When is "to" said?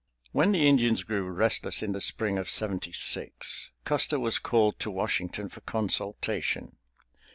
4.79-4.89